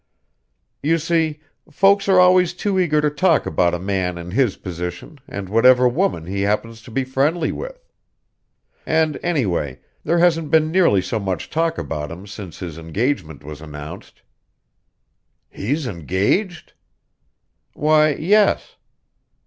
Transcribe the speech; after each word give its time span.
You 0.81 0.97
see, 0.97 1.41
folks 1.69 2.09
are 2.09 2.19
always 2.19 2.55
too 2.55 2.79
eager 2.79 3.01
to 3.01 3.09
talk 3.11 3.45
about 3.45 3.75
a 3.75 3.79
man 3.79 4.17
in 4.17 4.31
his 4.31 4.57
position 4.57 5.19
and 5.27 5.47
whatever 5.47 5.87
woman 5.87 6.25
he 6.25 6.41
happens 6.41 6.81
to 6.81 6.89
be 6.89 7.03
friendly 7.03 7.51
with. 7.51 7.87
And 8.83 9.19
anyway, 9.21 9.79
there 10.03 10.17
hasn't 10.17 10.49
been 10.49 10.71
nearly 10.71 11.03
so 11.03 11.19
much 11.19 11.51
talk 11.51 11.77
about 11.77 12.09
him 12.09 12.25
since 12.25 12.57
his 12.57 12.79
engagement 12.79 13.43
was 13.43 13.61
announced." 13.61 14.23
"He 15.51 15.71
is 15.71 15.85
engaged?" 15.85 16.73
"Why, 17.75 18.15
yes." 18.15 18.77